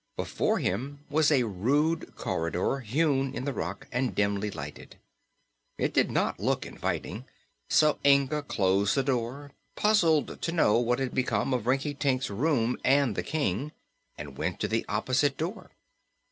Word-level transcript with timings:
Before 0.17 0.57
him 0.57 1.01
was 1.11 1.29
a 1.31 1.43
rude 1.43 2.15
corridor 2.15 2.79
hewn 2.79 3.35
in 3.35 3.45
the 3.45 3.53
rock 3.53 3.85
and 3.91 4.15
dimly 4.15 4.49
lighted. 4.49 4.95
It 5.77 5.93
did 5.93 6.09
not 6.09 6.39
look 6.39 6.65
inviting, 6.65 7.25
so 7.69 7.99
Inga 8.03 8.41
closed 8.41 8.95
the 8.95 9.03
door, 9.03 9.51
puzzled 9.75 10.41
to 10.41 10.51
know 10.51 10.79
what 10.79 10.97
had 10.97 11.13
become 11.13 11.53
of 11.53 11.67
Rinkitink's 11.67 12.31
room 12.31 12.79
and 12.83 13.13
the 13.15 13.21
King, 13.21 13.73
and 14.17 14.39
went 14.39 14.59
to 14.61 14.67
the 14.67 14.87
opposite 14.89 15.37
door. 15.37 15.69